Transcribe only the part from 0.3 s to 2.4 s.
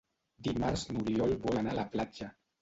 Dimarts n'Oriol vol anar a la platja.